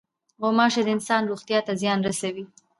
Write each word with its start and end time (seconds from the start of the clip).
غوماشې 0.41 0.81
د 0.85 0.89
انسان 0.95 1.21
روغتیا 1.31 1.59
ته 1.67 1.73
زیان 1.81 1.99
رسوي. 2.07 2.45